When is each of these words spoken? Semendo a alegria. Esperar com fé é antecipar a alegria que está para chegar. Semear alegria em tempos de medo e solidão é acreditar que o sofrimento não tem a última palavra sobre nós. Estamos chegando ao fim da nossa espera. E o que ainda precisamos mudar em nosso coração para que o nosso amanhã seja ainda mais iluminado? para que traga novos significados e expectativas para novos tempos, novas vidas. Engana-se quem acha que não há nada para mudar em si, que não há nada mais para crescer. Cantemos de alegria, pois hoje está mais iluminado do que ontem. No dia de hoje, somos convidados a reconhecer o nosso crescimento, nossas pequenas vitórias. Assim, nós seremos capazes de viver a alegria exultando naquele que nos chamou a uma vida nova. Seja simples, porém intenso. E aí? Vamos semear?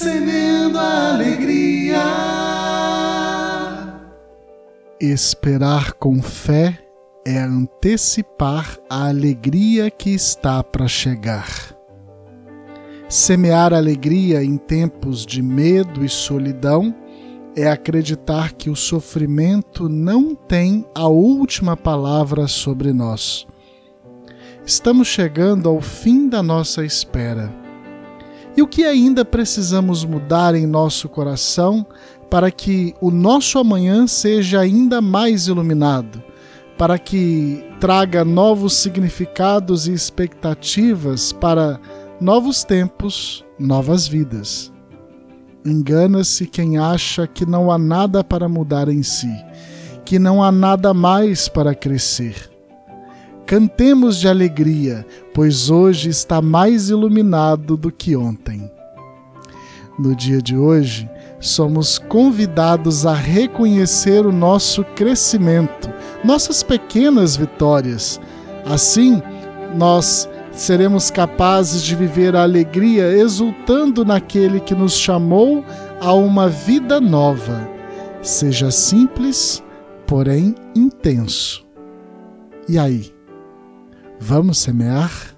Semendo 0.00 0.78
a 0.78 1.14
alegria. 1.14 2.04
Esperar 5.00 5.94
com 5.94 6.22
fé 6.22 6.78
é 7.26 7.40
antecipar 7.40 8.78
a 8.88 9.08
alegria 9.08 9.90
que 9.90 10.10
está 10.10 10.62
para 10.62 10.86
chegar. 10.86 11.74
Semear 13.08 13.74
alegria 13.74 14.40
em 14.44 14.56
tempos 14.56 15.26
de 15.26 15.42
medo 15.42 16.04
e 16.04 16.08
solidão 16.08 16.94
é 17.56 17.68
acreditar 17.68 18.52
que 18.52 18.70
o 18.70 18.76
sofrimento 18.76 19.88
não 19.88 20.32
tem 20.32 20.86
a 20.94 21.08
última 21.08 21.76
palavra 21.76 22.46
sobre 22.46 22.92
nós. 22.92 23.48
Estamos 24.64 25.08
chegando 25.08 25.68
ao 25.68 25.80
fim 25.80 26.28
da 26.28 26.40
nossa 26.40 26.84
espera. 26.84 27.66
E 28.58 28.62
o 28.62 28.66
que 28.66 28.84
ainda 28.84 29.24
precisamos 29.24 30.04
mudar 30.04 30.52
em 30.56 30.66
nosso 30.66 31.08
coração 31.08 31.86
para 32.28 32.50
que 32.50 32.92
o 33.00 33.08
nosso 33.08 33.56
amanhã 33.56 34.04
seja 34.08 34.58
ainda 34.58 35.00
mais 35.00 35.46
iluminado? 35.46 36.20
para 36.76 36.98
que 36.98 37.64
traga 37.80 38.24
novos 38.24 38.74
significados 38.74 39.86
e 39.86 39.92
expectativas 39.92 41.32
para 41.32 41.80
novos 42.20 42.64
tempos, 42.64 43.44
novas 43.58 44.06
vidas. 44.08 44.72
Engana-se 45.64 46.46
quem 46.46 46.78
acha 46.78 47.26
que 47.28 47.44
não 47.44 47.70
há 47.70 47.78
nada 47.78 48.22
para 48.24 48.48
mudar 48.48 48.88
em 48.88 49.02
si, 49.04 49.32
que 50.04 50.18
não 50.20 50.42
há 50.42 50.52
nada 50.52 50.92
mais 50.94 51.48
para 51.48 51.74
crescer. 51.74 52.57
Cantemos 53.48 54.18
de 54.18 54.28
alegria, 54.28 55.06
pois 55.32 55.70
hoje 55.70 56.10
está 56.10 56.42
mais 56.42 56.90
iluminado 56.90 57.78
do 57.78 57.90
que 57.90 58.14
ontem. 58.14 58.70
No 59.98 60.14
dia 60.14 60.42
de 60.42 60.54
hoje, 60.54 61.08
somos 61.40 61.98
convidados 61.98 63.06
a 63.06 63.14
reconhecer 63.14 64.26
o 64.26 64.32
nosso 64.32 64.84
crescimento, 64.84 65.90
nossas 66.22 66.62
pequenas 66.62 67.36
vitórias. 67.36 68.20
Assim, 68.66 69.22
nós 69.74 70.28
seremos 70.52 71.10
capazes 71.10 71.82
de 71.82 71.96
viver 71.96 72.36
a 72.36 72.42
alegria 72.42 73.10
exultando 73.16 74.04
naquele 74.04 74.60
que 74.60 74.74
nos 74.74 74.92
chamou 74.92 75.64
a 76.02 76.12
uma 76.12 76.50
vida 76.50 77.00
nova. 77.00 77.66
Seja 78.20 78.70
simples, 78.70 79.64
porém 80.06 80.54
intenso. 80.76 81.66
E 82.68 82.78
aí? 82.78 83.16
Vamos 84.20 84.58
semear? 84.58 85.37